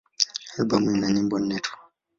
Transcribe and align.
Albamu 0.57 0.89
ina 0.95 1.07
nyimbo 1.13 1.35
nne 1.39 1.57
tu. 1.65 1.71